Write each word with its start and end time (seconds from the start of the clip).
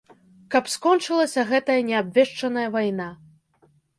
Каб 0.53 0.69
скончылася 0.75 1.43
гэтая 1.51 1.77
неабвешчаная 1.91 2.65
вайна. 2.79 3.09